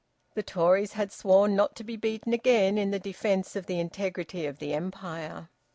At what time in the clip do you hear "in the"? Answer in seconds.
2.79-2.97